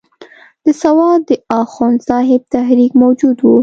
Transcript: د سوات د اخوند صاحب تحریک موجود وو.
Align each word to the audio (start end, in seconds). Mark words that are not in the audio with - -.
د 0.63 0.65
سوات 0.81 1.19
د 1.29 1.31
اخوند 1.61 1.97
صاحب 2.09 2.41
تحریک 2.55 2.91
موجود 3.01 3.37
وو. 3.41 3.55